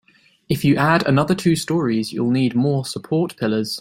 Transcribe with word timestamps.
If 0.49 0.65
you 0.65 0.77
add 0.77 1.05
another 1.07 1.35
two 1.35 1.55
storeys, 1.55 2.11
you'll 2.11 2.31
need 2.31 2.55
more 2.55 2.85
support 2.85 3.37
pillars. 3.37 3.69